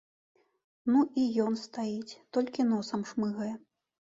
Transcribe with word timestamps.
Ну 0.91 1.01
і 1.23 1.25
ён 1.45 1.53
стаіць, 1.65 2.17
толькі 2.39 2.67
носам 2.73 3.01
шмыгае. 3.11 3.53